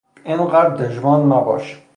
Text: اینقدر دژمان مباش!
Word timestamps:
اینقدر 0.23 0.69
دژمان 0.69 1.19
مباش! 1.25 1.81